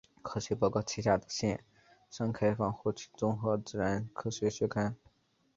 [0.23, 1.63] 科学报告旗下的线
[2.09, 4.95] 上开放获取综合自然科学期刊。